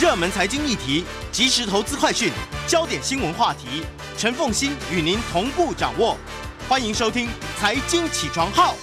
[0.00, 2.32] 热门财经议题、即时投资快讯、
[2.66, 3.84] 焦点新闻话题，
[4.16, 6.16] 陈凤欣与您同步掌握。
[6.66, 7.26] 欢迎收听
[7.58, 8.74] 《财经起床号》。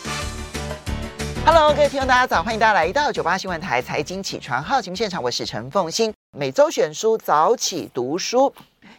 [1.43, 2.43] Hello，各位听众，大家早！
[2.43, 6.13] 欢迎大家来到九八新闻台《财经起床号》节目现场，我是陈凤欣。
[6.37, 8.53] 每周选书早起读书，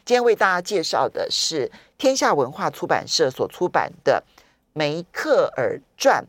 [0.05, 4.21] 今天为大家介绍的是天下文化出版社所出版的
[4.73, 6.25] 《梅克尔传》。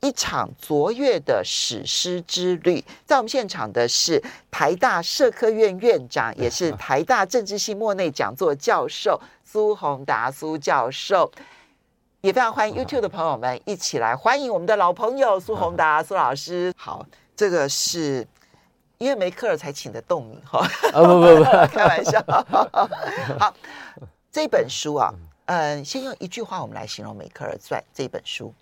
[0.00, 11.30] 一场卓越的史诗之旅，在我们现场的是台大社科院院长，也是台大政治系莫内讲座教授苏宏达苏教授，
[12.22, 16.72] 也非常欢迎 YouTube 的朋友们一起来欢迎我们的老朋友苏宏达苏老师。
[16.76, 17.04] 好，
[17.36, 18.26] 这个是
[18.96, 20.60] 因为梅克尔才请得动你哈？
[20.94, 22.22] 啊，不不不， 开玩笑。
[23.38, 23.54] 好，
[24.32, 28.54] 这本书啊，嗯，先用一句话我们来形容《梅克尔传》这本书。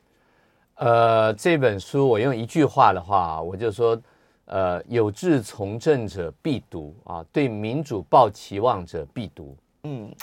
[0.79, 4.01] 呃，这本书我用一句话的话，我就说，
[4.45, 9.57] 呃，有志从政者必读啊，对民主抱期望者必读。
[9.83, 10.15] 嗯，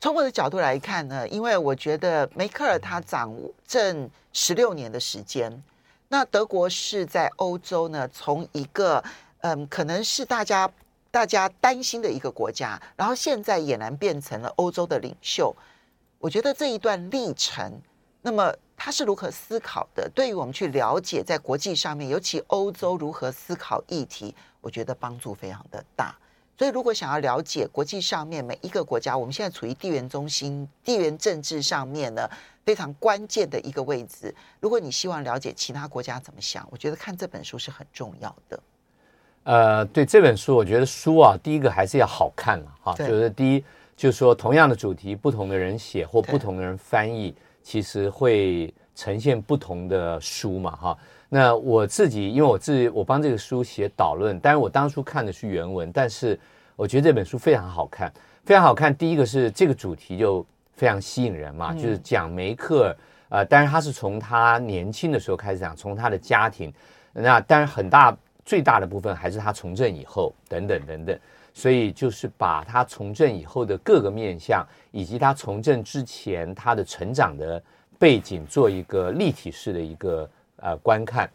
[0.00, 3.30] 从我的角度来看呢，因为我觉得梅克尔他掌
[3.66, 5.62] 政十六年的时间，
[6.08, 9.04] 那德国是在欧洲呢，从一个
[9.42, 10.70] 嗯，可能是大家
[11.10, 15.54] 大家担心的一个国家，然后现在俨然变成了欧洲的领袖。
[16.18, 17.80] 我觉得这一段历程，
[18.22, 18.54] 那么。
[18.82, 20.10] 他是如何思考的？
[20.14, 26.16] 对于我们去了解在国际上面，尤其欧洲如何思考议题，我觉得帮助非常的大。
[26.56, 32.26] 所以，如果想要了解国际上面每一个国家，我们现在处于地缘中心、地缘政治上面呢，
[32.64, 34.34] 非常关键的一个位置。
[34.60, 38.60] 如果你希望了解其他国家怎么想，我觉得看这本书是很重要的。
[39.42, 42.94] 呃，对这本书，我觉得书啊，第一个还是要好看了哈。
[42.94, 47.34] 就是第一，就是说同样的主题，不同的人写或不同的人翻译。
[47.62, 50.98] 其实会呈现不同的书嘛，哈。
[51.28, 56.38] 那我自己，因为我自己我帮这个书写导论，当然我当初看的是原文，但是
[56.74, 58.12] 我觉得这本书非常好看，
[58.44, 58.92] 非常好看。
[58.94, 62.96] 第一个是这个主题就非常吸引人嘛，就是讲梅克尔，
[63.28, 66.72] 呃，当然他是从他年轻的时候开始讲，从他的家庭，
[67.12, 71.18] 那当然很大最大的部分还是他从政以后等等等等。
[71.52, 77.62] 所以就是把他从政以后的各个面相，以及他从政之前他的成长的
[77.98, 81.30] 背景，做一个立体式的一个呃观看。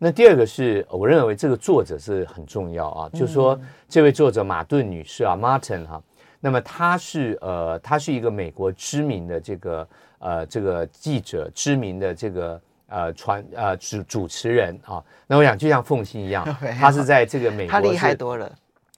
[0.00, 3.58] 那第二个是我认为这个作者是很重要啊，就是说
[3.88, 6.00] 这位作者马顿女士啊，Martin 哈，
[6.38, 9.88] 那么她是呃，她是一个美国知名的这个
[10.20, 15.02] 呃这个记者，知名的这个呃传呃主主持人啊。
[15.26, 16.44] 那我想就像凤馨一样，
[16.78, 18.50] 她是在这个美国，她厉害多了。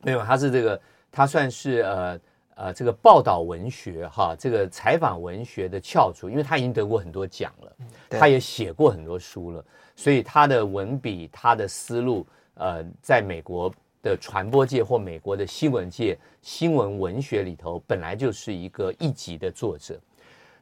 [0.03, 0.81] 没有，他是这个，
[1.13, 2.21] 他算是呃
[2.55, 7.77] 呃这个报道文学哈，这个采访文学的翘楚，因为他已经得过很多奖了，
[8.09, 9.63] 他也写过很多书了，
[9.95, 13.71] 所以他的文笔、他的思路，呃，在美国
[14.03, 20.01] 的传播界或美国的新闻界、新闻文学里头，本来就是一个一级的作者。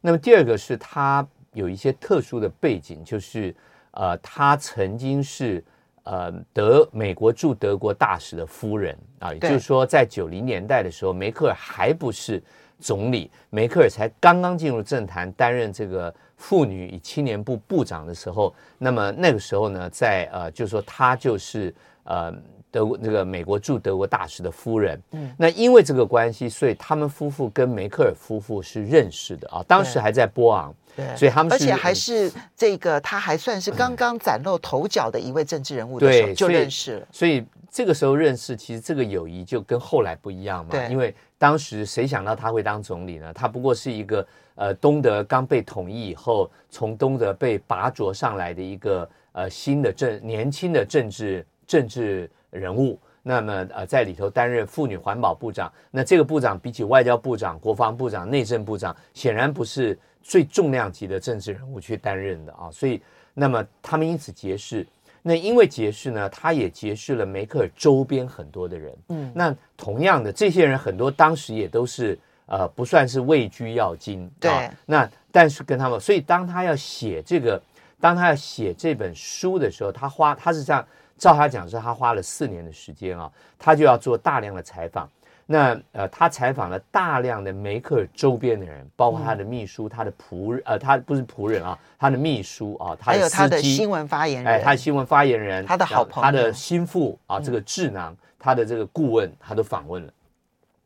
[0.01, 3.55] 那么第二个是他有一些特殊的背景，就是
[3.93, 5.63] 呃，他曾经是。
[6.11, 12.43] 呃，德美国驻德国大使的夫人啊，也就是说，在九零年代的时候，梅克尔还不是
[12.81, 21.75] 总理，梅克尔才刚刚进入政坛，担任这个妇女与青年部部长的时候，那么那个时候呢，在呃，就是说他就是
[22.09, 22.35] 呃。
[22.71, 43.33] 德国这个美国驻德国大使的夫人，嗯，那因为这个关系，所以他们夫妇跟梅克尔夫妇是认识的啊，当时还在波昂，对，所以他们而且还是这个他还算是刚刚崭露头角的一位政治人物的时候，对，就认识了，所以这个时候认识，其实这个友谊就跟后来不一样嘛，对，因为当时谁想到他会当总理呢？
[43.33, 44.25] 他不过是一个
[44.57, 52.29] 呃东德刚被统一以后，从东德被拔擢上来的一个呃新的政年轻的政治政治。
[52.51, 62.71] 人物，那么呃，在里头担任妇女环保部长，那这个部长比起外交部长、国防部长、内政部长，显然不是最重量级的政治人物去担任的啊。
[62.73, 63.03] 所以，
[63.35, 64.87] 那么他们因此结识，
[65.21, 68.97] 那因为结识呢，他也结识了梅克尔周边很多的人。
[69.11, 74.27] 嗯，那同样的，这些人很多当时也都是呃，不算是位居要津。
[74.41, 77.61] 对，那但是跟他们，所以当他要写这个，
[78.01, 80.83] 当他要写这本书的时候，他花他是这样。
[81.19, 85.11] 照他讲是他花了四年的时间啊，他就要做大量的采访。
[85.51, 100.13] 那呃，他采访了大量的梅克尔周边的人，包括他的秘书、嗯、他的仆人，呃，他不是仆人啊，他的秘书啊，他的还有他的新闻发言人，哎，他的新闻发言人，他的好朋友，他的心腹啊，这个智囊，嗯、他的这个顾问，他都访问了。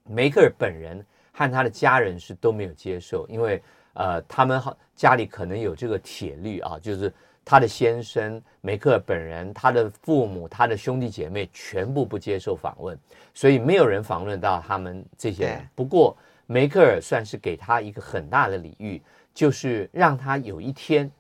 [0.05, 3.61] 梅克尔本人和他的家人是都没有接受，因为
[3.95, 7.13] 呃，他们好家里可能有这个铁律啊，就是。
[7.45, 12.97] 他的先生梅克尔本人，他的父母，他的兄弟姐妹全部不接受访问，
[13.35, 15.69] 所以没有人访问到他们这些人。
[15.75, 16.17] 不过
[16.47, 19.03] 梅克尔算是给他一个很大的礼遇，
[19.35, 21.11] 就是让他有一天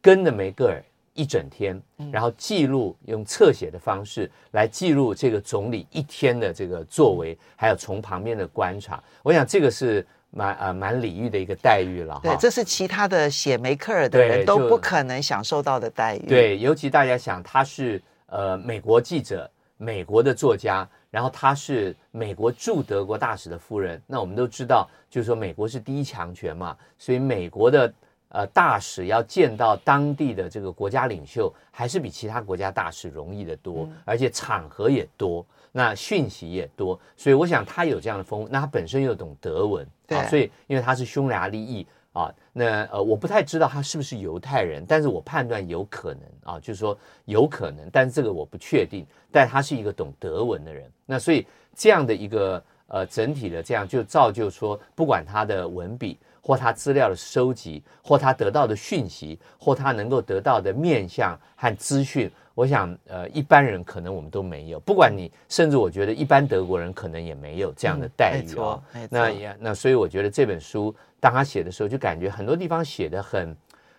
[0.00, 0.82] 跟着梅克尔
[1.14, 9.02] 一整天，然后记录用侧写的方式来记录这个总理一天的这个作为，还有从旁边的观察。
[9.22, 10.06] 我想这个是。
[10.30, 16.26] 蛮呃蛮礼遇的一个待遇了，对，这是其他的写梅克尔的人都不可能享受到的待遇。
[16.26, 24.00] 对，尤其大家想，他是呃美国记者，美国的作家，然后他是美国驻德国大使的夫人。
[24.06, 27.92] 那我们都知道，就是说美国是第一强权嘛，所以美国的
[28.28, 35.44] 呃大使要见到当地的这个国家领袖，还是比其他国家大使容易得多，嗯、而且场合也多。
[35.78, 40.18] 那讯息也多，所以我想他有这样的风，那他本身又懂德文，对。
[40.18, 51.46] 啊，所以因为他是匈牙利裔啊，那呃我不太知道他是不是犹太人，但是我判断有可能啊，就是说有可能，但是这个我不确定，但他是一个懂德文的人，那所以
[51.76, 62.30] 这样的一个呃整体的这样就造就说，不管他的文笔或他资料的收集，或他得到的讯息，或他能够得到的面向和资讯。
[62.54, 68.82] 我想，呃，一般人可能我们都没有，不管你，甚至我觉得一般德国人可能也没有这样的待遇啊。
[69.10, 73.50] 那也那，所以我觉得这本书当他写的时候，就感觉很多地方写得很，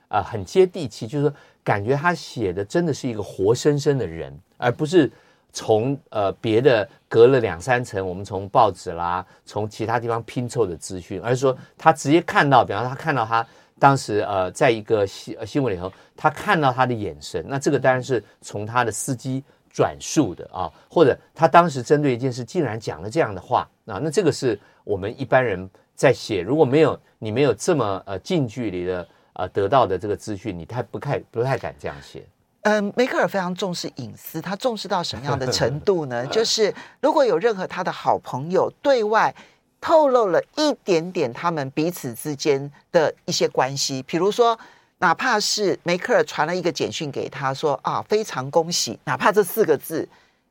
[0.08, 5.12] 啊、呃，很接地气，就是说感觉他写的真的是一个活生生的人，而不是
[5.52, 13.46] 从呃别的隔了两三层，我们从报纸啦，从其他地方拼凑的资讯，而是说他直接看到，比方说他看到他。
[13.82, 32.28] 当时呃，在一个新新闻里头，他看到他的眼神，那这个当然是从他的司机转述的啊，或者他当时针对一件事竟然讲了这样的话啊，那这个是我们一般人在写，如果没有你没有这么呃近距离的呃得到的这个资讯，你太不太不太敢这样写。
[32.62, 36.26] 嗯，梅克尔非常重视隐私，他重视到什么样的程度呢？
[36.32, 39.34] 就是如果有任何他的好朋友对外。
[39.82, 44.60] 透露了一点点他们彼此之间的一些关系，比如说，
[44.98, 50.06] 哪怕是梅克尔传了一个简讯给他说啊，非常恭喜，哪怕这四个字，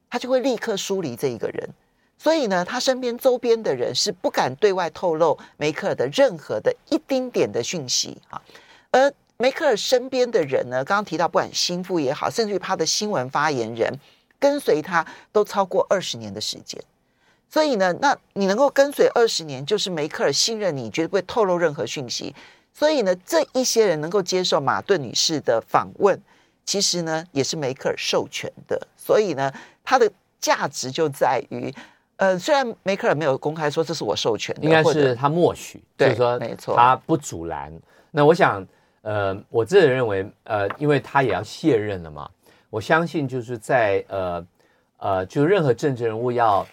[0.08, 1.68] 他就会立刻疏离这一个人。
[2.16, 8.40] 所以呢，他身边周边的人是不敢对外透露梅克尔的任何的一丁点的讯息啊。
[8.90, 13.88] 而梅克尔身边的人呢，刚刚提到，不管心腹也好，甚至于他的新闻发言人，
[14.40, 16.82] 跟随他都超过二十年的时间。
[17.48, 22.34] 所以呢，那你能够跟随二十年，就是梅克尔信任你，绝对不会透露任何讯息。
[22.74, 26.20] 所以呢，这一些人能够接受马顿女士的访问，
[26.64, 28.88] 其实呢，也是梅克尔授权的。
[28.96, 29.52] 所以呢，
[29.84, 30.10] 它的
[30.40, 31.72] 价值就在于，
[32.16, 37.72] 呃，虽然梅克尔没有公开说这是我授权的，应该是他默许，对，就是说没错，他不阻拦。
[38.10, 38.66] 那我想，
[39.08, 42.28] 呃，我自己认为，呃，因为他也要卸任了嘛，
[42.68, 44.46] 我相信就是在呃
[44.98, 46.66] 呃，就任何政治人物要。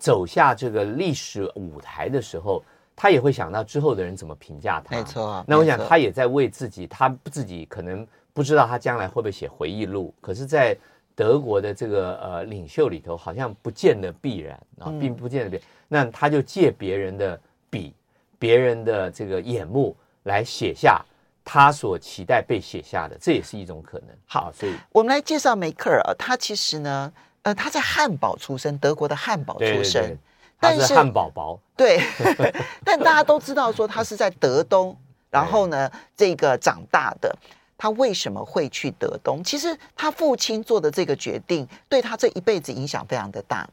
[0.00, 2.60] 走下这个历史舞台的时候，
[2.96, 4.96] 他也会想到之后的人怎么评价他。
[4.96, 10.12] 没错，啊那我想他也在为自己，他自己可能不知道他将来会不会写回忆录。
[10.20, 10.76] 可是，在
[11.14, 15.64] 德国的这个呃领袖里头，好像不见得必然啊，并不见得必然。
[15.64, 17.94] 嗯、那他就借别人的笔，
[18.36, 21.00] 别人的这个眼目来写下
[21.44, 24.08] 他所期待被写下的，这也是一种可能。
[24.26, 27.12] 好，所以我们来介绍梅克尔，他其实呢。
[27.44, 30.18] 呃，他在汉堡出生，德国的汉堡出生，对对对，
[30.58, 32.00] 但是汉堡包对，
[32.82, 34.96] 但大家都知道说他是在德东，
[35.28, 37.36] 然后呢，这个长大的，
[37.76, 39.44] 他为什么会去德东？
[39.44, 43.68] 其实他父亲做的这个决定，对他这一辈子影响非常的大。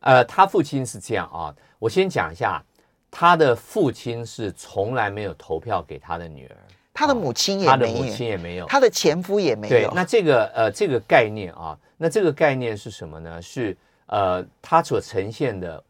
[0.00, 2.60] 呃，他父亲是这样啊，我先讲一下，
[3.18, 6.56] 他的父亲是从来没有投票给他的女儿，
[6.92, 9.70] 他的母亲也没有，他的母亲也没有，他的前夫也没有。
[9.70, 11.78] 对，那这个呃，这个概念啊。
[11.96, 13.40] 那这个概念是什么呢？
[13.40, 15.82] 是呃，他所呈现的，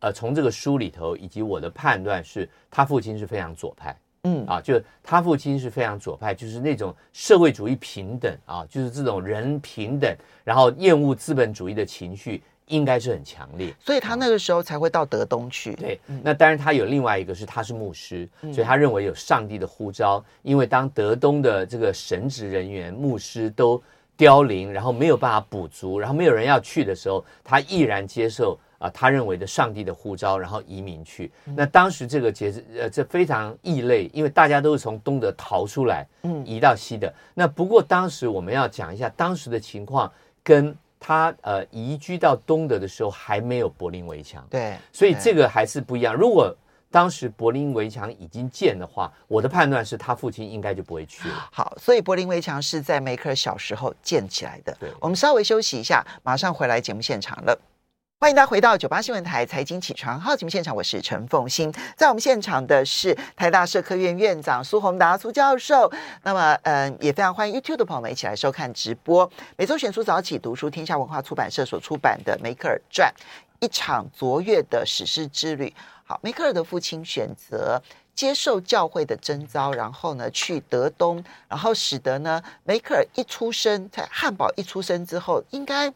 [0.00, 15.74] 呃，从这个书里头以及我的判断是，他父亲是非常左派，嗯啊，就他父亲是非常左派，就是那种社会主义平等啊，就是这种人平等，然后厌恶资本主义的情绪应该是很强烈，所以他那个时候才会到德东去。
[15.74, 23.82] 对，那当然他有另外一个是他是牧师，所以他认为有上帝的呼召，因为当德东的这个神职人员牧师都。
[24.18, 31.30] 凋零，然后没有办法补足，然后没有人要去的时候，他毅然接受啊、呃，他认为的上帝的呼召，然后移民去。
[31.44, 37.12] 嗯、那当时这个节日呃，这非常异类，因为大家都是从东德逃出来，嗯，移到西德。
[37.34, 40.10] 那不过当时我们要讲一下当时的情况，
[40.42, 46.14] 跟他呃移居到东德的时候还没有柏林围墙，对，所以这个还是不一样。
[46.14, 46.54] 如果
[46.90, 51.48] 当时柏林围墙已经建的话，我的判断是他父亲应该就不会去了。
[51.52, 54.74] 好，所以柏林围墙是在梅克尔小时候建起来的。
[54.80, 57.58] 对，我们稍微休息一下，马上回来节目现场了。
[58.18, 61.70] 欢迎大家回到九八新闻台财经起床号节目现场，我是陈凤欣。
[61.94, 65.92] 在我们现场的是台大社科院院长苏宏达苏教授。
[66.22, 69.30] 那么，嗯、也非常欢迎 YouTube 的朋友们一起来收看直播。
[69.58, 73.12] 每周选出早起读书，天下文化出版社所出版的《梅克尔传》，
[73.60, 75.72] 一场卓越的史诗之旅。
[76.02, 77.80] 好，梅克尔的父亲选择
[78.14, 85.92] 接受教会的征召，然后呢去德东，然后使得呢梅克尔一出生，在汉堡一出生之后，应该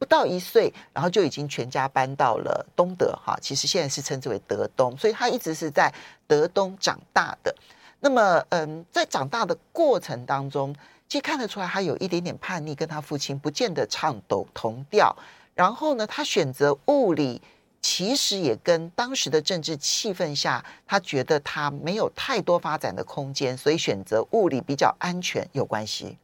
[0.00, 3.38] 不到一岁，然后就已经全家搬到了东德哈。
[3.40, 5.92] 其实现在是称之为德东，所以他一直是在
[6.26, 7.54] 德东长大的。
[8.00, 10.74] 那么，嗯，在长大的过程当中，
[11.06, 15.14] 其实看得出来他有一点点叛逆，跟他父亲不见得唱都同调。
[15.54, 17.40] 然后呢，他选择物理。
[17.82, 26.18] 其实也跟当时的政治气氛下，他觉得他没有太多发展的空间，所以选择物理比较安全有关系。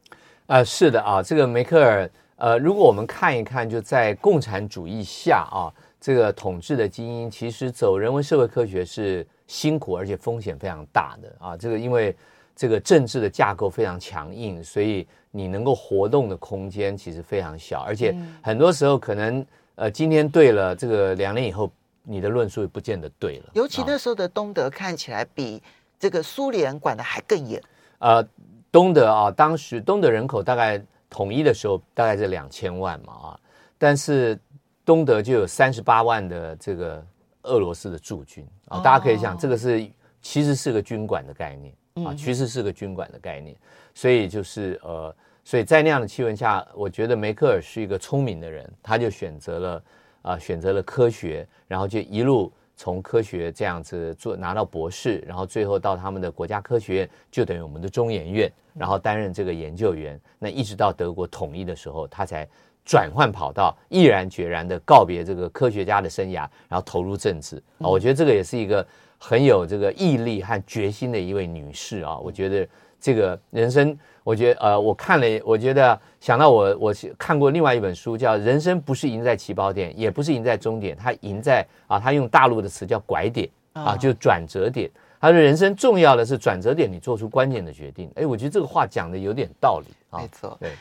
[0.45, 2.07] 啊、是的啊，这个梅克尔，
[2.37, 11.57] 呃，如果我们看一看，就在共产主义下啊，这个统治的精英其实走人文社会科学是辛苦而且风险非常大的啊。
[11.57, 12.15] 这个因为
[12.55, 19.45] 这个政治的架构非常强硬，所以你能够活动的空间其实非常小，而且很多时候可能。
[19.79, 23.51] 呃，今天对了，这个两年以后，你的论述也不见得对了。
[23.53, 25.61] 尤其那时候的东德看起来比
[25.99, 27.61] 这个苏联管的还更严。
[27.99, 28.27] 呃，
[28.71, 33.39] 东德啊，当时东德人口大概统一的时候大概是两千万嘛啊，
[33.77, 34.39] 但是
[34.85, 37.05] 东德就有三十八万的这个
[37.43, 39.89] 俄罗斯的驻军啊，大家可以想，这个是
[40.21, 41.73] 其实是个军管的概念
[42.05, 43.55] 啊，其实是个军管的概念，
[43.93, 45.15] 所以就是呃。
[45.49, 49.75] 所以在那样的气氛下，我觉得梅克尔是一个聪明的人，他就选择了
[50.21, 60.17] 啊、呃，选择了科学，然后就一路从科学这样子做拿到博士，然后最后到他们的国家科学院，就等于我们的中研院，然后担任这个研究员。
[60.37, 62.47] 那一直到德国统一的时候，他才
[62.85, 67.89] 转换跑道，毅然决然的告别这个科学家的生涯，然后投入政治啊。
[67.89, 68.85] 我觉得这个也是一个
[69.17, 72.19] 很有这个毅力和决心的一位女士啊。
[72.19, 72.67] 我觉得
[72.99, 73.97] 这个人生。
[74.23, 84.91] 我觉得呃，我看了，我觉得想到我我看过另外一本书，叫《人生不是赢在起跑点，也不是赢在终点，他赢在啊，他用大陆的词叫拐点啊，就转折点。
[85.21, 88.11] 他说人生重要的是转折点，你做出关键的决定。
[88.15, 90.19] 哎，我觉得这个话讲的有点道理啊。
[90.19, 90.71] 没错，对。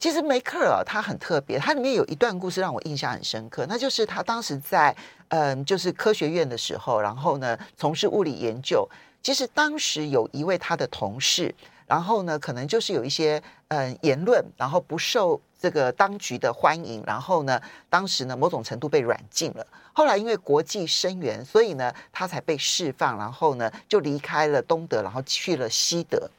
[0.00, 4.92] 其实梅克尔他很特别，他里面有一段故事让我印象很深刻，那就是他当时在
[5.28, 8.88] 嗯，就是科学院的时候，然后呢从事物理研究。
[9.26, 11.52] 其实当时有一位他的同事。
[11.84, 17.02] 然后呢，可能就是有一些嗯言论，然后不受这个当局的欢迎。
[17.04, 19.66] 然后呢，当时呢某种程度被软禁了。
[19.92, 23.18] 后来因为国际声援，所以呢他才被释放。
[23.18, 26.30] 然后呢就离开了东德，然后去了西德。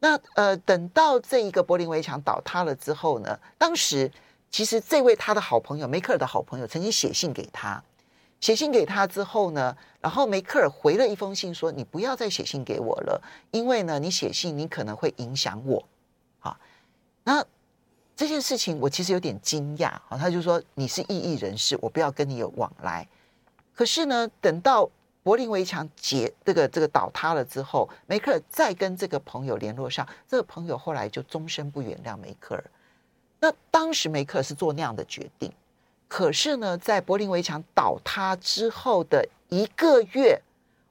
[0.00, 4.12] 那呃等到这一个柏林围墙倒塌了之后呢，当时
[4.50, 7.82] 其实这位他的好朋友梅克尔的好朋友曾经写信给他。
[8.40, 15.82] 写信给他之后呢，然后梅克尔回了一封信说：“你不要再写信给我了，因为呢，你写信你可能会影响我。”
[16.38, 16.56] 好，
[17.24, 17.44] 那
[18.14, 19.98] 这件事情我其实有点惊讶。
[20.06, 23.08] 好，他就说：“你是异议人士，我不要跟你有往来。”
[23.74, 24.88] 可是呢，等到
[25.22, 32.64] 柏林围墙解这个这个倒塌了之后，梅克尔再跟这个朋友联络上，这个朋友后来就终身不原谅梅克尔。
[33.40, 35.50] 那当时梅克尔是做那样的决定。
[36.08, 40.40] 可是呢，在柏林围墙倒塌之后的一个月，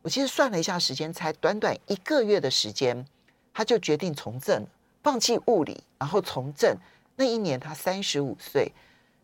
[0.01, 3.05] 我其实算了一下时间，才短短一个月的时间，
[3.53, 4.65] 他就决定从政，
[5.01, 6.75] 放弃物理，然后从政。
[7.15, 8.69] 那一年他三十五岁，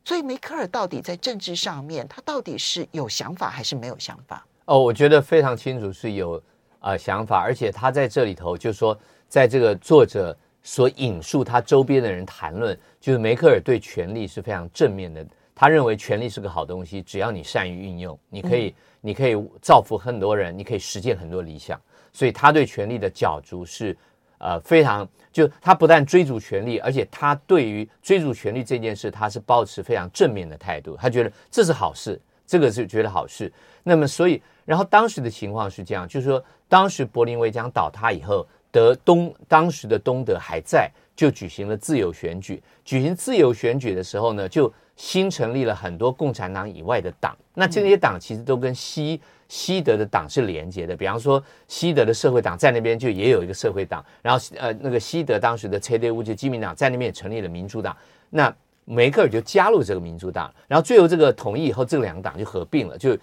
[0.06, 4.46] 所以梅克尔到底在政治上面，他到底是有想法还是没有想法？
[4.64, 6.38] 哦，我觉得非常清楚是有
[6.80, 15.26] 啊、呃、想法，而且他在这里头就说，在这个作者所引述他周边的人谈论，就是梅克尔对权力是非常正面的。
[15.62, 21.80] 他认为权力是个好东西，只要你善于运用，你可以，嗯、你可以造福很多人，你可以实现很多理想。
[22.12, 23.96] 所以他对权力的角逐是，
[24.40, 30.98] 呃，非常就他不但追逐权力，而且他对于追逐权力这件事，他是保持非常正面的态度。
[31.00, 33.54] 他觉得这是好事，这个是觉得好事。
[33.84, 42.64] 那么，所以，然后当时的情况是这样，就是说，当时柏林围墙倒塌以后，德东当时的东德还在，就举行了自由选举。
[42.84, 47.36] 举行自由选举的时候呢，就新成立了很多共产党以外的党。
[47.56, 50.96] 那这些党其实都跟西西德的党是连接的。
[50.96, 57.98] 比方说，西德的社会党在那边就也有一个社会党，然后呃，那个西德当时的车队乌就基民党在那边也成立了民主党。
[58.30, 58.56] 那
[58.86, 63.18] 梅克尔就加入这个民主党，然后最后这个统一以后，这两个党就合并了，就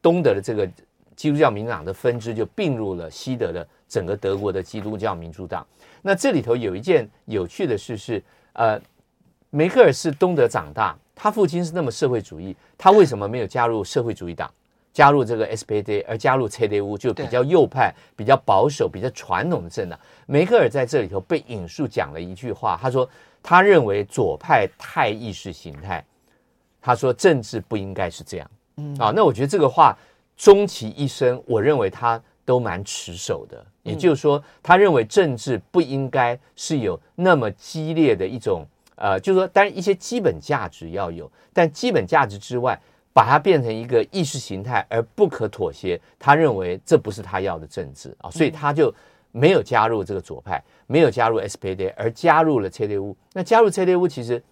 [0.00, 0.64] 东德的这个
[1.16, 3.66] 基督教民主党的分支就并入了西德的。
[3.86, 5.64] 整个德国的基督教民主党，
[6.02, 8.20] 那这里头有一件有趣的事是，
[8.54, 8.80] 呃，
[9.50, 14.50] 梅克尔是东德长大，他父亲是那么社会主义，他为什么没有加入社会主义党，
[14.92, 19.98] 加入这个 SPD，而加入 CDU 就比较右派、比较保守、比较传统的政党？
[20.26, 23.08] 梅克尔在这里头被引述讲了一句话，他说
[23.42, 26.04] 他认为左派太意识形态，
[26.80, 28.50] 他说政治不应该是这样。
[28.76, 29.96] 嗯，啊，那我觉得这个话
[30.36, 32.20] 终其一生，我认为他。
[32.46, 42.78] 都蛮持守的，也就是说，他认为政治不应该是有那么激烈的一种，呃，就是说，当然一些基本价值要有，但基本价值之外，
[43.12, 48.92] 把它变成一个意识形态而不可妥协，他认为这不是他要的政治啊，所以他就
[49.30, 53.14] 没有加入这个左派，没有加入 SPD，而加入了 CDU。
[53.32, 54.42] 那加入 CDU 其实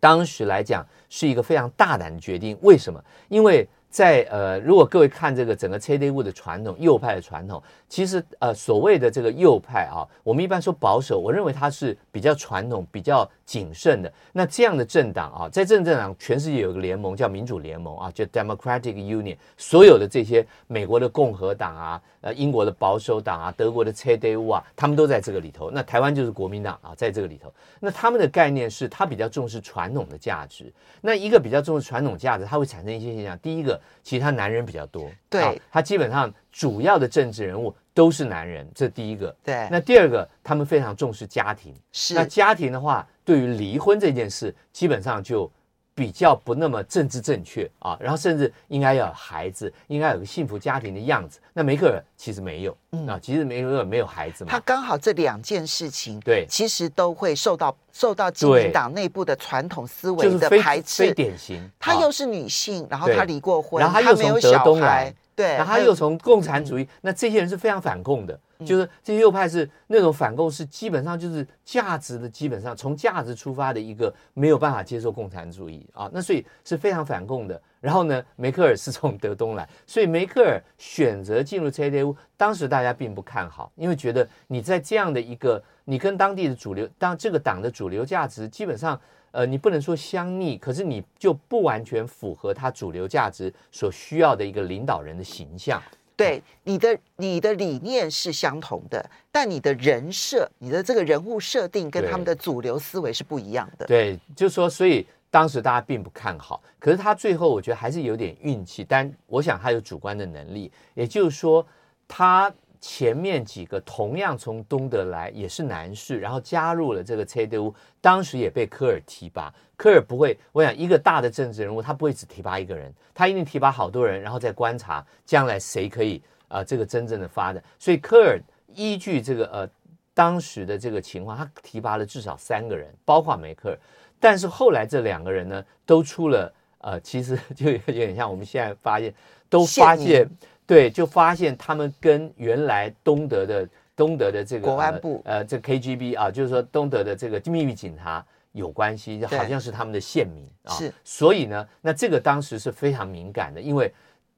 [0.00, 3.02] 当时来讲是一个非常大胆的决定，为什么？
[3.28, 14.12] 因为在呃，如果各位看这个整个 CDU 的传统，右派的传统，其实呃，所谓的这个右派啊，我们一般说保守，我认为它是比较传统、比较谨慎的。
[14.32, 25.70] 那这样的政党啊，在这政党，全世界有个联盟叫民主联盟啊，叫 Democratic Union，所有的这些美国的共和党啊，呃，英国的保守党啊，德国的 CDU 啊，他们都在这个里头。
[25.70, 27.54] 那台湾就是国民党啊，在这个里头。
[27.78, 30.72] 那他们的概念是，他比较重视传统的价值。
[31.00, 33.38] 那一个比较重视传统价值，它会产生一些现象。
[33.38, 33.80] 第一个。
[34.02, 39.34] 其他男人比较多，对、啊，他基本上主要的政治人物都是男人，这第一个。
[39.42, 41.74] 对，那第二个，他们非常重视家庭。
[41.92, 45.50] 是，那家庭的话，对于离婚这件事，基本上就。
[45.94, 51.38] 比较不那么政治正确啊，然后甚至应该要有孩子，应该有个幸福家庭的样子。
[51.52, 54.50] 那梅克尔其实没有，嗯啊，其实梅克尔没有孩子嘛。
[54.50, 61.04] 他刚好这两件事情，对，其实都会受到受到基民党内部的传统思维的排斥。
[61.04, 68.36] 非，非典型，她又是女性，啊、然后她离过婚，然后她又从德东来，对，然后她又从共产主义，嗯、那这些人是非常反共的。
[68.64, 77.60] 就是这些右派是那种反共，是基本上就是价值的，基本上从价值出发的一个没有办法接受共产主义啊，那所以是非常反共的。
[77.80, 88.98] 然后呢，梅克尔是从德东来，所以梅克尔选择进入 CDU，当时大家并不看好，因为觉得你在这样的一个，你跟当地的主流，当这个党的主流价值基本上，
[89.32, 95.82] 呃，你不能说相逆，可是你就不完全符合他主流价值所需要的一个领导人的形象。
[96.16, 103.86] 对，你的你的理念是相同的，但你的人设、你的这个人物设定跟他们的主流思维是不一样的。
[103.86, 106.62] 对，就是说，所以当时大家并不看好。
[106.78, 110.70] 可是他最后，我觉得还是有点运气，但我想他有主观的能力。
[110.94, 111.66] 也就是说，
[112.06, 112.52] 他
[112.86, 119.50] 前面几个同样从东德来，也是男士，然后加入了这个 CDU，当时也被科尔提拔。
[119.74, 127.64] 科尔不会，我想一个大的政治人物，他不会只提拔一个人，他一定提拔好多人，然后再观察将来谁可以啊、呃，这个真正的发展。
[127.78, 128.38] 所以科尔
[128.74, 129.68] 依据这个呃
[130.12, 133.78] 当时的这个情况，他提拔了至少三个人，包括梅克尔。
[134.20, 139.14] 但是后来这两个人呢，都出了呃，其实就有点像我们现在发现，
[139.48, 140.28] 都发现
[140.66, 148.24] 对，就发现他们跟原来东德的东德的这个国安部呃，呃这 KGB 啊，就是说东德的这个秘密警察。
[148.54, 153.92] 有关系，就好像是他们的县民啊，是，所以呢，那这个当时是非常敏感的，因为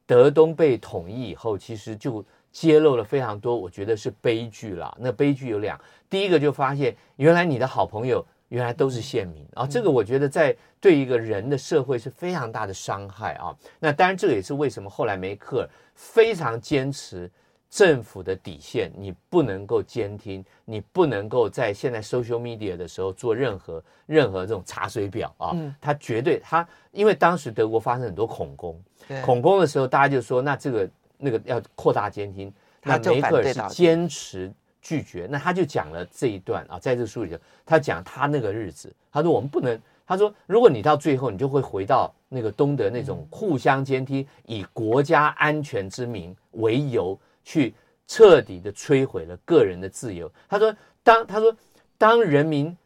[0.07, 4.97] 德东被统一以后，其实就揭露了非常多，我觉得是悲剧啦。
[4.99, 13.57] 那悲剧有两，第一个就发现原来你的好朋友原来都是县民啊，这个我觉得在对一个人的社会是非常大的伤害啊。
[13.79, 17.31] 那当然，这个也是为什么后来梅克尔非常坚持。
[17.69, 25.51] 政府的底线，你不能够监听，你不能够在现在 social media 的时候做任何任何这种查水表啊。
[25.53, 28.81] 嗯，他绝对他，因为当时德国发生很多恐攻，
[29.23, 32.51] 恐攻的时候，大家就说那这个那个要扩大监听，
[32.85, 34.51] 那梅克尔是坚持
[34.87, 47.19] 拒绝，那他就讲了这一段啊，在这书里头，他讲他那个日子，他说我们不能，他说如果你到最后你就会回到那个东德那种互相监听，以国家安全之名为由。
[47.49, 47.73] 去
[48.09, 50.29] 彻底的摧毁了个人的自由。
[50.49, 51.57] 他说：“当他说
[51.97, 52.77] 当人民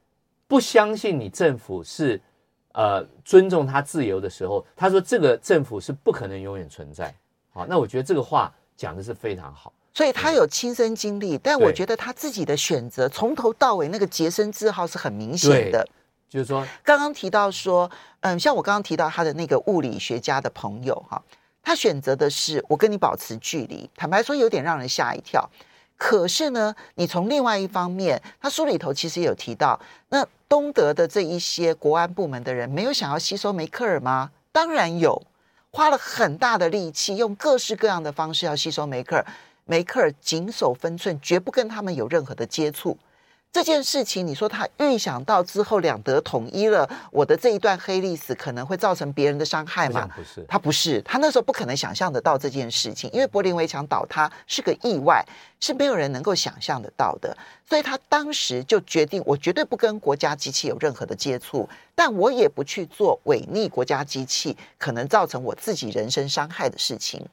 [0.46, 2.20] 不相信你政府是
[2.72, 7.14] 呃尊重他自由的时候，他说这个政府是不可能永远存在。
[7.54, 9.72] 好，那我觉得这个话讲的是非常好。
[9.92, 15.86] 所以他有亲身经历，但我觉得他自己的选择从头到尾那个洁身自好是很明显的。
[16.28, 21.20] 就是说，刚刚提到说，嗯，像我刚刚提到他的那个物理学家的朋友哈，
[21.60, 25.50] 他选择的是我跟你保持距离，坦白说有点让人吓一跳。
[25.96, 29.78] 可是呢，你从另外一方面，他书里头其实也有提到，
[30.10, 34.30] 那东德的这一些国安部门的人没有想要吸收梅克尔吗？
[34.52, 35.20] 当然有，
[35.72, 39.26] 花了很大的力气，用各式各样的方式要吸收梅克尔。
[39.70, 42.98] 梅克尔谨守分寸，绝不跟他们有任何的接触。
[43.52, 50.08] 这件事情，你说他预想到之后两德统一了，我的这一段黑历史可能会造成别人的伤害吗？
[50.16, 55.24] 不是，他不是，他那时候不可能想象得到这件事情，因为柏林围墙倒塌是个意外，
[55.60, 57.36] 是没有人能够想象得到的。
[57.64, 67.24] 所以他当时就决定，我绝对不跟国家机器有任何的接触，但我也不去做违逆国家机器可能造成我自己人身伤害的事情。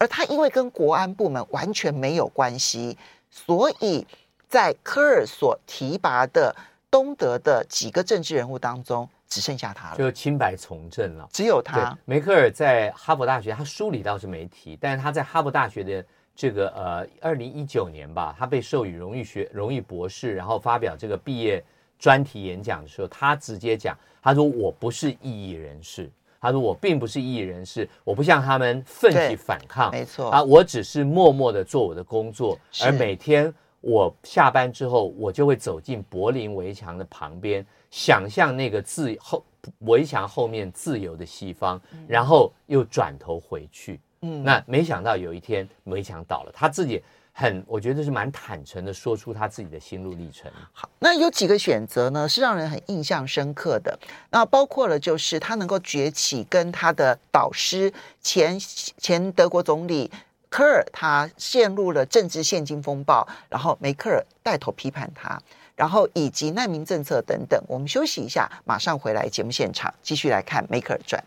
[0.00, 2.98] 而他因为跟国安部门完全没有关系，
[3.30, 4.04] 所以。
[4.50, 6.52] 在科尔所提拔的
[6.90, 11.28] 东德的几个政治人物当中，只剩下他了，就清白从政了。
[11.32, 11.96] 只有他。
[12.04, 21.62] 梅克尔在哈佛大学，他书里倒是没提，但是他在哈佛大学的这个呃，二零一九年吧，他被授予荣誉学荣誉博士，然后发表这个毕业
[21.96, 33.52] 专题演讲的时候，他直接讲，他说我不是异议人士，他说我并不是异议人士，我不像他们奋起反抗，没错啊，我只是默默的做我的工作，而每天。
[33.82, 39.42] 我下班之后，我就会走进柏林围墙的旁边，想象那个自后
[39.78, 43.98] 围墙后面自由的西方，然后又转头回去。
[44.20, 50.50] 嗯，那没想到有一天围墙倒了，他自己很，我觉得是蛮坦诚的，说出他自己的心路历程。
[50.72, 53.98] 好，那有几个选择呢，是让人很印象深刻的。
[54.30, 60.10] 那包括了就是他能够崛起，跟他的导师前前德国总理。
[60.52, 65.40] 科尔他陷入了政治现金风暴，然后梅克尔带头批判他，
[65.76, 67.62] 然后以及难民政策等等。
[67.68, 71.22] 我们休息一下，马上回来节目现场，继续来看梅克尔传。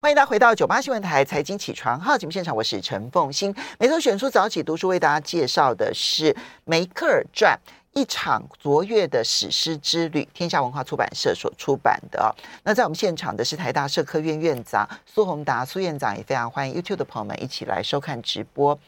[0.00, 3.52] 欢迎大家回到九八新闻台财经起床号节目现场，我是陈凤欣。
[3.80, 6.34] 每周选出早起读书为大家介绍的是
[6.64, 7.58] 梅克尔传。
[7.94, 12.32] 一场卓越的史诗之旅，天下文化出版社所出版的。
[12.62, 18.78] 那在我们现场的是台大社科院院长苏宏达苏院长，也非常欢迎 YouTube 的朋友们一起来收看直播。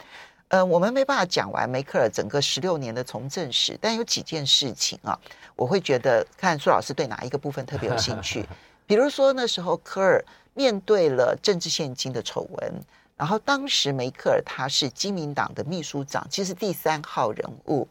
[0.50, 5.18] 嗯、呃，我们没办法讲完梅克尔整个十六年的从政史，但有几件事情啊，
[5.56, 8.46] 我会觉得看苏老师对哪一个部分特别有兴趣。
[8.90, 10.20] 比如说那时候科尔
[10.52, 12.74] 面对了政治献金的丑闻，
[13.16, 17.86] 然后当时梅克尔他是基民党的秘书长，其实第三号人物。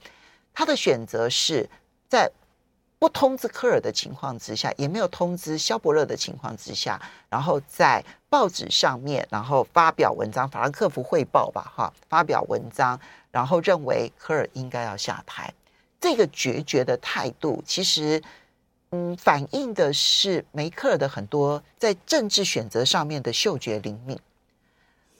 [0.53, 1.69] 他的选择是
[2.09, 2.29] 在
[2.99, 12.99] 不通知科尔的情况之下，也没有通知肖伯勒的情况之下，然后在报纸上面，然后发表文章，《法兰克福汇报》吧，哈，发表文章，
[13.31, 15.53] 然后认为科尔应该要下台。
[16.01, 18.21] 这个决绝的态度，其实，
[18.91, 24.19] 嗯，反映的是梅克尔的很多在政治选择上面的嗅觉灵敏，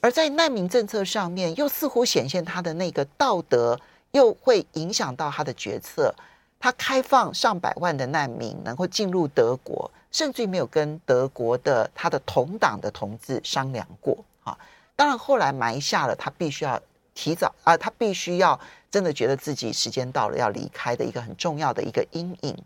[0.00, 3.78] 而在难民政策上面，又似乎显现他的那个道德。
[4.12, 6.12] 又会影响到他的决策。
[6.58, 14.18] 他开放上百万的难民能够进入德国，甚至于没有跟德国的他的同党的同志商量过。
[14.42, 14.58] 啊，
[14.96, 16.82] 当然后来埋下了他必须要
[17.14, 18.58] 提早啊，他必须要
[18.90, 22.58] 真的觉得自己时间到了要离开的一个很重要的一个阴影。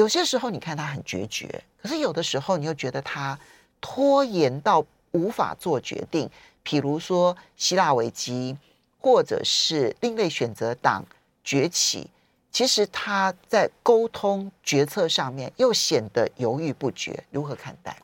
[0.00, 1.46] 有些时候你看他很决绝，
[1.82, 3.38] 可是有的时候你又觉得他
[3.80, 6.28] 拖延到无法做决定。
[6.64, 8.56] 譬如说希腊危机。
[9.02, 11.02] 或者是另类选择党
[11.42, 12.06] 崛起，
[12.52, 17.96] 其实他在沟通决策上面又显得犹豫不决，如何看待？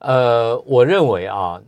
[0.00, 1.58] 呃，我认为啊，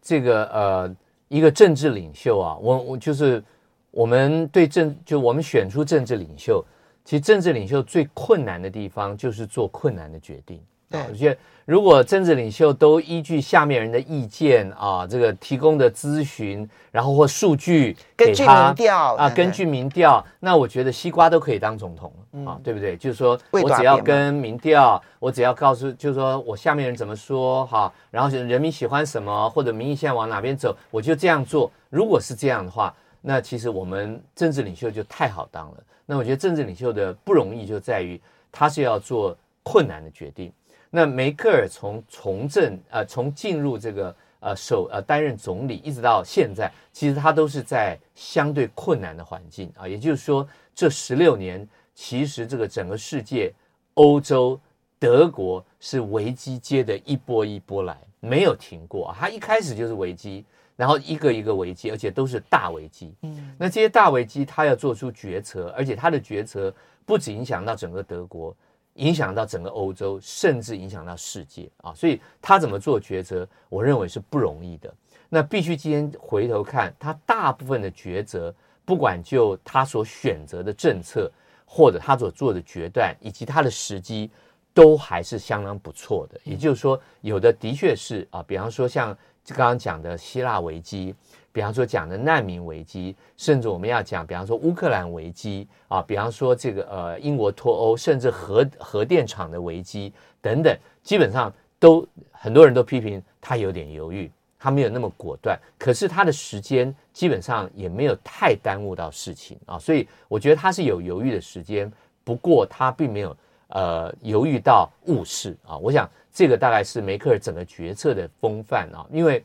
[0.00, 0.96] 这个呃，
[1.28, 3.44] 一个政治领袖啊，我我就是
[3.90, 6.64] 我们对政，就我们选出政治领袖，
[7.08, 10.60] 其实政治领袖最困难的地方就是做困难的决定。
[10.90, 18.74] 对，我觉得如果政治领袖都依据下面人的意见啊，这个提供的咨询，然后或数据给他
[19.16, 22.12] 啊，根据民调，那我觉得西瓜都可以当总统
[22.44, 22.94] 啊，嗯、对不对？
[22.94, 31.72] 就是说我只要跟民调，我只要告诉，就是说我下面人怎么说哈，然后人民喜欢什么，或者民意现在往哪边走，我就这样做。
[31.88, 35.78] 如果是这样的话，那其实我们政治领袖就太好当了。
[36.10, 38.18] 那我觉得政治领袖的不容易就在于
[38.50, 40.50] 他是要做困难的决定。
[40.88, 49.86] 那梅克尔从从政呃，从进入这个呃首呃担任总理，一直到现在，其实他都是在相对困难的环境啊。
[49.86, 53.52] 也就是说，这十六年，其实这个整个世界、
[53.94, 54.58] 欧洲、
[54.98, 60.42] 德国是危机接的一波一波来没有停过，它一开始就是危机，
[60.78, 63.12] 然后一个一个危机，而且都是大危机。
[63.22, 66.72] 嗯，那这些大危机，他要做出决策，而且他的决策
[67.04, 68.56] 不止影响到整个德国，
[68.94, 71.92] 影响到整个欧洲，甚至影响到世界啊。
[71.92, 74.94] 所以他怎么做决策，我认为是不容易的。
[75.28, 81.28] 那必须今天回头看，他大部分的抉择，不管就他所选择的政策，
[81.66, 84.30] 或者他所做的决断，以及他的时机。
[84.74, 89.16] 都还是相当不错的，也就是说，有的的确是啊，比方说像
[89.54, 91.14] 刚刚讲的希腊危机，
[91.52, 111.90] 比方说讲的难民危机，甚至我们要讲，比方说乌克兰危机啊，比方说这个呃英国脱欧，甚至核核电厂的危机等等，基本上都很多人都批评他有点犹豫，他没有那么果断，可是他的时间基本上也没有太耽误到事情啊，所以我觉得他是有犹豫的时间，
[112.24, 113.36] 不过他并没有。
[113.68, 115.76] 呃，犹豫到误事啊！
[115.76, 119.06] 我想这个大概是梅克尔整个决策的风范啊。
[119.10, 119.44] 因为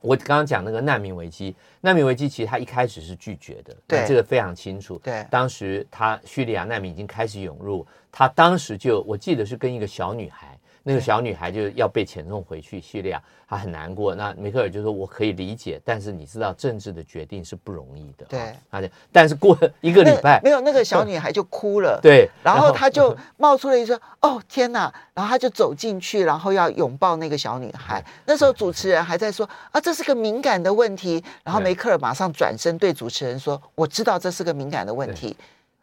[0.00, 4.98] 我刚刚讲那个难民危机，难民危机其实他一开始是拒绝的，对，这个非常清楚。
[5.02, 10.58] 对，当时他叙利亚难民已经开始涌入，他当时就我记得是跟一个小女孩。
[10.88, 14.14] 那个小女孩就要被遣送回去叙利亚，她很难过。
[14.14, 21.98] 那梅克尔就说：“我可以理解，但是你知道政治的决定是不容易的。”对，而且但是过了一个礼拜，没有那个小女孩就哭了。
[22.00, 28.00] 对，然后她就 冒出了一句：“哦天哪！”然后她就走进去，然后要拥抱那个小女孩。
[28.24, 35.36] 那时候主持人还在说：“啊，这是个敏感的问题。”然后梅克尔马上转身对主持人说：“我知道这是个敏感的问题。”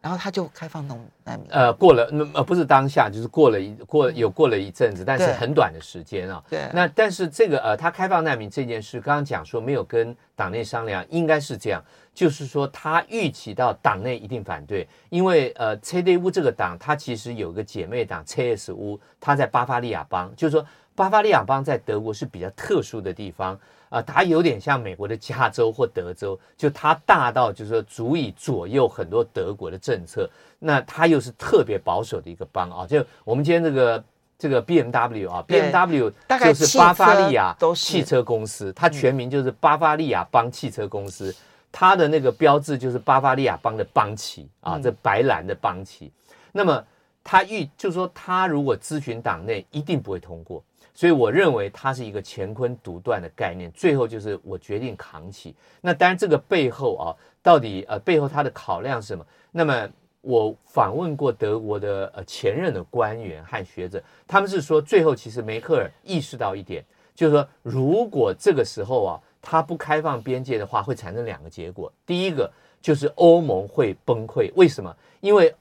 [0.04, 1.48] 然后他就开放农难民。
[1.50, 6.44] 呃，过了那呃不是当下，就是过了一过有过了一阵子，但是很短的时间啊。
[6.50, 6.68] 对。
[6.74, 11.82] 那但是这个呃，他开放难民这件事，刚刚讲说没有跟党内商量，应该是这样，
[12.14, 23.60] 就是说他预期到党内一定反对，因为呃，CDU 这个党，它其实有个姐妹党 CSU，它在巴伐利亚邦，就是说巴伐利亚邦在德国是比较特殊的地方。
[23.90, 30.28] 啊，它有点像美国的加州或德州，就它大到就是说足以左右很多德国的政策。
[30.58, 34.04] 那它又是特别保守的一个邦啊，就我们今天这个
[34.36, 41.32] 这个 BMW 啊，BMW 就是巴伐利亚汽车公司，它全名就是巴伐利亚邦汽车公司，
[41.74, 46.10] 它的那个标志就是巴伐利亚邦的邦旗啊，这白蓝的邦旗。
[46.52, 46.86] 那么
[47.24, 50.64] 他预就是说，他如果咨询党内，一定不会通过。
[50.94, 55.56] 所以我认为它是一个乾坤独断的概念，最后就是我决定扛起。
[55.82, 57.06] 那当然这个背后啊，
[57.42, 59.26] 到底呃背后它的考量是什么？
[59.52, 59.90] 那么
[60.22, 71.92] 我访问过德国的呃前任的官员和学者，他们是说最后其实梅克尔意识到一点，就是说如果这个时候啊他不开放边界的话，会产生两个结果。
[72.06, 72.50] 第一个
[72.82, 74.96] 就是欧盟会崩溃，为什么？
[75.20, 75.54] 因为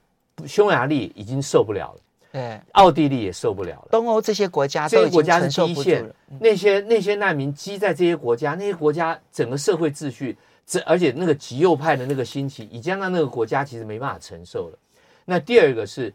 [0.47, 2.01] 匈牙利已经受不了了。
[2.31, 3.89] 对，奥地利也受不了了。
[3.91, 6.09] 东欧这些国家，这些国家是第一线，
[6.41, 14.79] 那些那些难民积在这些国家，那些国家整个社会秩序，这而且那个极右派的那个兴起，已经让那个国家其实没办法承受了。
[15.25, 16.15] 那第二个是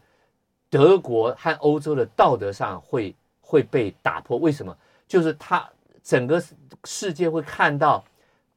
[0.70, 4.76] 德国和欧洲的道德上会会被打破，为什么？
[5.08, 5.70] 就是他
[6.08, 6.42] 整个
[6.86, 8.02] 世界会看到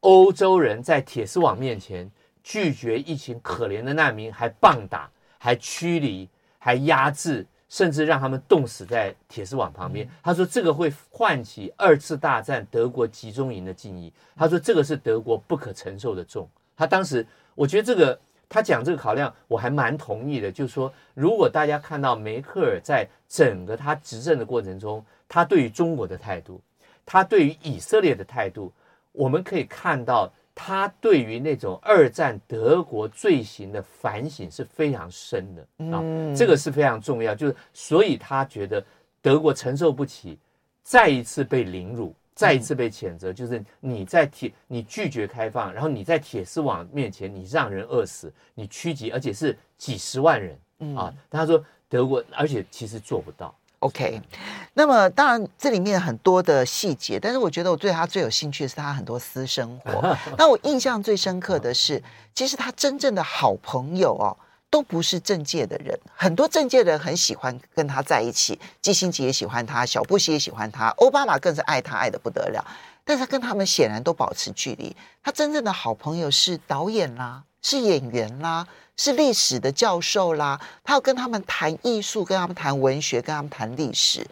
[0.00, 2.08] 欧洲人在铁丝网面前
[2.44, 6.28] 拒绝一群可怜的难民，还棒打，还驱离。
[6.62, 10.06] 还压制，甚至让他们冻死在铁丝网旁边。
[10.22, 14.12] 他说这个会唤起二次大战德国集中营的记忆。
[14.36, 16.46] 他说这个是德国不可承受的重。
[16.76, 20.52] 他当时，我觉得这个他讲这个考量，我还蛮同意的。
[20.52, 26.60] 就是说，如果大家看到梅克尔在整个他执政的过程中，他对于中国的态度，
[27.04, 28.72] 他对于以色列的态度，
[29.12, 30.32] 我们可以看到。
[30.52, 35.62] 他对于那种二战德国罪行的反省是非常深的
[35.96, 36.02] 啊，
[36.36, 37.34] 这个是非常重要。
[37.34, 38.84] 就是所以他觉得
[39.22, 40.38] 德国承受不起
[40.82, 43.32] 再一次被凌辱，再一次被谴责。
[43.32, 50.58] 就是你在铁，你拒绝开放，然后你在铁丝网面前，你让人饿死，你趋吉，而且是几十万人
[50.94, 51.14] 啊。
[51.30, 53.54] 他说德国，而且其实做不到。
[53.80, 54.20] OK，
[54.74, 60.16] 那么当然这里面很多的细节，但是我觉得我对他最有兴趣的是他很多私生活。
[60.36, 62.02] 那我印象最深刻的是，
[62.34, 64.36] 其实他真正的好朋友哦，
[64.68, 65.98] 都不是政界的人。
[66.14, 72.62] 很多政界的人很喜欢跟他在一起，基辛格也喜欢他，小布希也喜欢他，奥巴马更是爱他爱得不得了。
[73.10, 74.94] 但是他跟他们显然都保持距离。
[75.20, 78.64] 他真正的好朋友是导演啦，是演员啦。
[78.96, 84.24] 是历史的教授啦，他要跟他们谈艺术，跟他们谈文学，跟他们谈历史。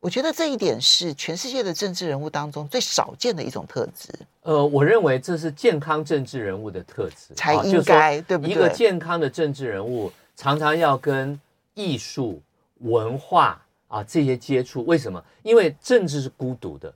[0.00, 4.12] 我觉得这一点是全世界的政治人物当中最少见的一种特质。
[4.42, 8.52] 呃，我认为这是健康政治人物的特质，才应该，对不对？
[8.52, 11.40] 一个健康的政治人物常常要跟
[11.72, 12.42] 艺术、
[12.80, 14.84] 文化啊这些接触。
[14.84, 15.24] 为什么？
[15.42, 16.92] 因为政治是孤独的，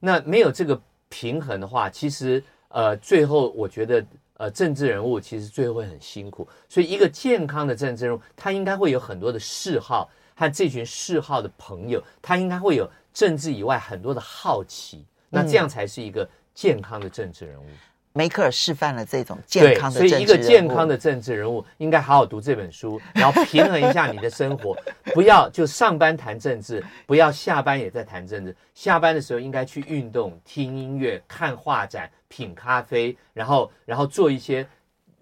[0.00, 4.04] 那没有这个平衡的话，其实呃最后我觉得
[4.36, 6.46] 呃政治人物其实最后会很辛苦。
[6.68, 17.66] 所以一个健康的政治人物，他应该会有很多的嗜好和这群嗜好的朋友，他应该会有政治以外很多的好奇，那这样才是一个健康的政治人物。
[17.66, 17.78] 嗯
[18.16, 20.08] 梅克尔示范了这种健康的政治人物。
[20.08, 24.74] 所以一个健康的政治人物应该好好读这本书， 然后平衡一下你的生活，
[25.12, 28.56] 不要就上班谈政治，不要下班也在谈政治。
[28.74, 34.66] 下班的时候应该去运动、听音乐、看画展、品咖啡，然后然后做一些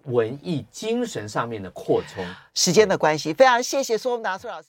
[0.05, 2.25] 文艺精神上面的扩充。
[2.53, 4.63] 时间的关系，非常谢谢苏文达苏老师。